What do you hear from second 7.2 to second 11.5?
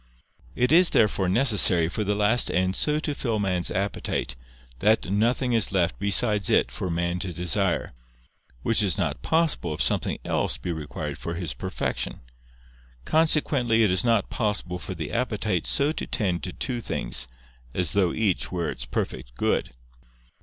desire. Which is not possible, if something else be required for